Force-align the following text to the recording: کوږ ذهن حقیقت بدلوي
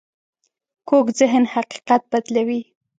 کوږ 0.89 1.05
ذهن 1.19 1.43
حقیقت 1.53 2.01
بدلوي 2.11 2.61